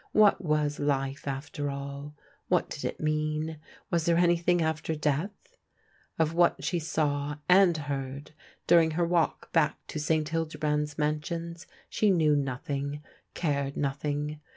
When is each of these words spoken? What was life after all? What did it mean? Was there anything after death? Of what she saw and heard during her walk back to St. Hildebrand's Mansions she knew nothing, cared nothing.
What 0.13 0.43
was 0.43 0.79
life 0.79 1.27
after 1.27 1.69
all? 1.69 2.15
What 2.47 2.71
did 2.71 2.85
it 2.85 2.99
mean? 2.99 3.59
Was 3.91 4.05
there 4.07 4.17
anything 4.17 4.59
after 4.59 4.95
death? 4.95 5.29
Of 6.17 6.33
what 6.33 6.63
she 6.63 6.79
saw 6.79 7.35
and 7.47 7.77
heard 7.77 8.31
during 8.65 8.89
her 8.97 9.05
walk 9.05 9.53
back 9.53 9.77
to 9.89 9.99
St. 9.99 10.27
Hildebrand's 10.29 10.97
Mansions 10.97 11.67
she 11.87 12.09
knew 12.09 12.35
nothing, 12.35 13.03
cared 13.35 13.77
nothing. 13.77 14.39